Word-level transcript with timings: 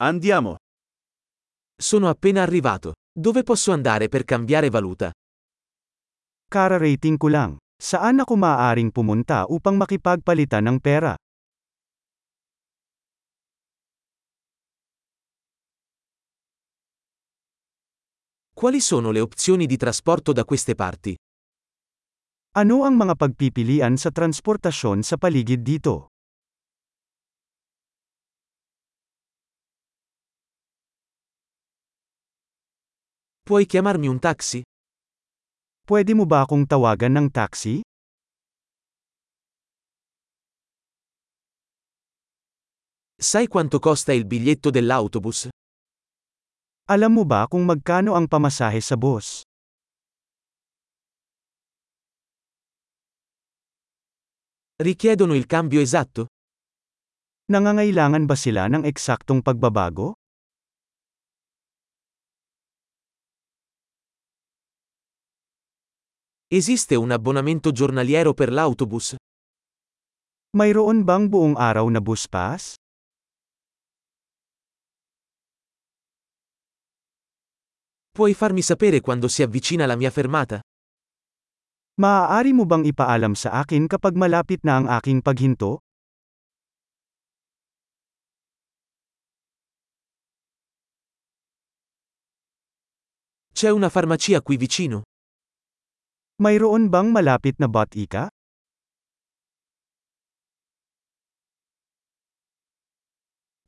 Andiamo. 0.00 0.56
Sono 1.76 2.08
appena 2.08 2.40
arrivato. 2.40 2.94
Dove 3.12 3.42
posso 3.42 3.70
andare 3.70 4.08
per 4.08 4.24
cambiare 4.24 4.70
valuta? 4.70 5.12
Kara-rating 6.48 7.20
ko 7.20 7.28
lang. 7.28 7.52
Saan 7.76 8.24
ako 8.24 8.32
maaaring 8.40 8.96
pumunta 8.96 9.44
upang 9.52 9.76
makipagpalitan 9.76 10.64
ng 10.72 10.78
pera? 10.80 11.12
Quali 18.56 18.80
sono 18.80 19.10
le 19.12 19.20
opzioni 19.20 19.66
di 19.68 19.76
trasporto 19.76 20.32
da 20.32 20.44
queste 20.48 20.72
parti? 20.74 21.12
Ano 22.56 22.88
ang 22.88 22.96
mga 22.96 23.20
pagpipilian 23.20 24.00
sa 24.00 24.08
transportasyon 24.08 25.04
sa 25.04 25.20
paligid 25.20 25.60
dito? 25.60 26.09
Puoi 33.50 33.66
chiamarmi 33.66 34.06
un 34.06 34.22
taxi? 34.22 34.62
Pwede 35.82 36.14
mo 36.14 36.22
ba 36.22 36.46
akong 36.46 36.70
tawagan 36.70 37.18
ng 37.18 37.28
taxi? 37.34 37.82
Sai 43.18 43.50
quanto 43.50 43.82
costa 43.82 44.14
il 44.14 44.22
biglietto 44.22 44.70
dell'autobus? 44.70 45.50
Alam 46.94 47.10
mo 47.18 47.24
ba 47.26 47.50
kung 47.50 47.66
magkano 47.66 48.14
ang 48.14 48.30
pamasahe 48.30 48.78
sa 48.78 48.94
bus? 48.94 49.42
Richiedono 54.78 55.34
il 55.34 55.50
cambio 55.50 55.82
esatto? 55.82 56.30
Nangangailangan 57.50 58.30
ba 58.30 58.38
sila 58.38 58.70
ng 58.70 58.86
eksaktong 58.86 59.42
pagbabago? 59.42 60.19
Esiste 66.52 66.96
un 66.96 67.12
abbonamento 67.12 67.70
giornaliero 67.70 68.34
per 68.34 68.50
l'autobus? 68.50 69.14
Mayroon 70.58 71.06
bang 71.06 71.30
buong 71.30 71.54
araw 71.54 71.86
na 71.86 72.02
bus 72.02 72.26
pass? 72.26 72.74
Puoi 78.10 78.34
farmi 78.34 78.62
sapere 78.66 78.98
quando 78.98 79.28
si 79.28 79.46
avvicina 79.46 79.86
la 79.86 79.94
mia 79.94 80.10
fermata? 80.10 80.58
Maaari 82.02 82.50
mo 82.50 82.66
bang 82.66 82.82
ipaalam 82.82 83.38
sa 83.38 83.62
akin 83.62 83.86
kapag 83.86 84.18
malapit 84.18 84.66
na 84.66 84.82
ang 84.82 84.90
aking 84.90 85.22
paghinto? 85.22 85.78
C'è 93.54 93.70
una 93.70 93.86
farmacia 93.88 94.42
qui 94.42 94.56
vicino? 94.58 95.09
Mayroon 96.40 96.88
bang 96.88 97.12
malapit 97.12 97.60
na 97.60 97.68
botika? 97.68 98.32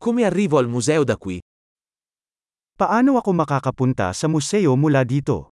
Come 0.01 0.25
arrivo 0.25 0.57
al 0.57 0.73
museo 0.73 1.05
da 1.05 1.21
qui? 1.21 1.37
Paano 2.73 3.21
ako 3.21 3.31
makakapunta 3.37 4.17
sa 4.17 4.25
museo 4.25 4.73
mula 4.81 5.05
dito? 5.05 5.53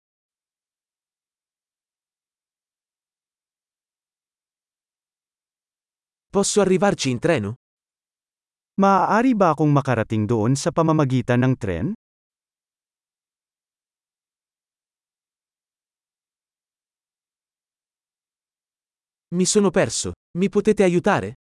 Posso 6.29 6.61
arrivarci 6.61 7.09
in 7.09 7.19
treno? 7.19 7.57
Maaari 8.77 9.33
ba 9.33 9.57
akong 9.57 9.73
makarating 9.73 10.29
doon 10.29 10.53
sa 10.53 10.69
pamamagitan 10.69 11.49
ng 11.49 11.55
tren? 11.57 11.97
Mi 19.35 19.45
sono 19.45 19.71
perso. 19.71 20.13
Mi 20.39 20.49
potete 20.49 20.85
aiutare? 20.85 21.35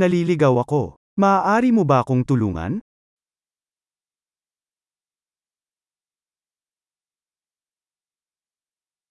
Naliligaw 0.00 0.58
ako. 0.58 0.98
Maaari 1.22 1.70
mo 1.70 1.84
ba 1.86 2.02
akong 2.02 2.26
tulungan? 2.26 2.82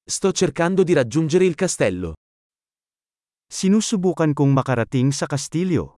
Sto 0.03 0.31
cercando 0.33 0.83
di 0.83 0.91
raggiungere 0.91 1.45
il 1.45 1.55
castello. 1.55 2.13
Sinusubukan 3.47 4.33
kong 4.35 4.51
makarating 4.51 5.15
sa 5.15 5.25
kastilyo. 5.25 5.95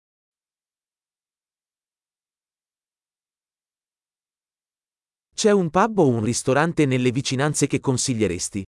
C'è 5.34 5.52
un 5.52 5.70
pub 5.70 6.00
o 6.00 6.08
un 6.08 6.22
ristorante 6.22 6.86
nelle 6.86 7.12
vicinanze 7.12 7.68
che 7.68 7.80
consiglieresti? 7.80 8.64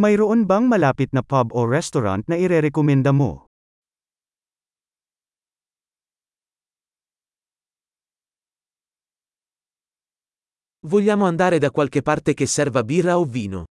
Mayroon 0.00 0.48
bang 0.48 0.72
malapit 0.72 1.12
na 1.12 1.20
pub 1.20 1.52
o 1.52 1.68
restaurant 1.68 2.24
na 2.24 2.40
irerekomenda 2.40 3.12
mo? 3.12 3.44
Vogliamo 10.88 11.26
andare 11.26 11.58
da 11.58 11.70
qualche 11.70 12.00
parte 12.00 12.32
che 12.32 12.46
serva 12.46 12.82
birra 12.82 13.18
o 13.18 13.24
vino. 13.24 13.64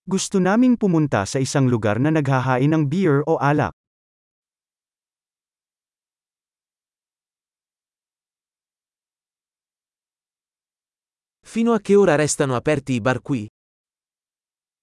Gusto 0.00 0.40
naming 0.40 0.80
pumunta 0.80 1.28
sa 1.28 1.36
isang 1.44 1.68
lugar 1.68 2.00
na 2.00 2.08
naghahain 2.08 2.72
ng 2.72 2.88
beer 2.88 3.20
o 3.28 3.36
alak. 3.36 3.76
Fino 11.44 11.74
a 11.76 11.80
che 11.84 11.94
ora 11.94 12.16
restano 12.16 12.56
aperti 12.56 12.94
i 12.94 13.00
bar 13.04 13.20
qui? 13.20 13.46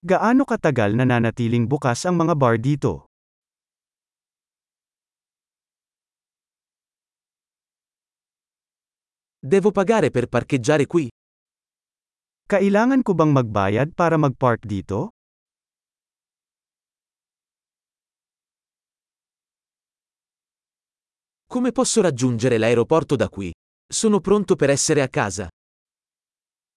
Gaano 0.04 0.44
katagal 0.44 1.00
nananatiling 1.00 1.64
bukas 1.64 2.04
ang 2.04 2.20
mga 2.20 2.36
bar 2.36 2.60
dito? 2.60 3.08
Devo 9.40 9.72
pagare 9.72 10.12
per 10.12 10.28
parcheggiare 10.28 10.84
qui? 10.84 11.08
Kailangan 12.44 13.00
ko 13.00 13.16
bang 13.16 13.32
magbayad 13.32 13.96
para 13.96 14.20
mag-park 14.20 14.68
dito? 14.68 15.08
Come 21.48 21.72
posso 21.72 22.04
raggiungere 22.04 22.60
l'aeroporto 22.60 23.16
da 23.16 23.32
qui? 23.32 23.48
Sono 23.88 24.20
pronto 24.20 24.52
per 24.52 24.68
essere 24.68 25.00
a 25.00 25.08
casa. 25.08 25.48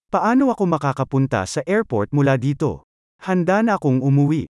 Paano 0.08 0.48
ako 0.48 0.64
makakapunta 0.64 1.44
sa 1.44 1.60
airport 1.68 2.16
mula 2.16 2.40
dito? 2.40 2.87
Handa 3.20 3.64
na 3.64 3.74
akong 3.76 4.02
umuwi. 4.04 4.48